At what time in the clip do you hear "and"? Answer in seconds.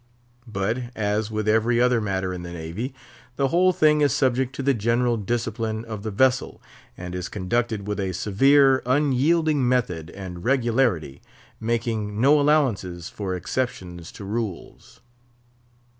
6.97-7.13, 10.09-10.43